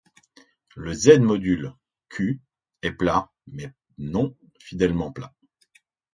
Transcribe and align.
Le 0.75 0.93
ℤ-module 0.95 1.75
ℚ 2.09 2.39
est 2.81 2.91
plat 2.91 3.31
mais 3.45 3.71
non 3.99 4.35
fidèlement 4.59 5.11
plat. 5.11 5.35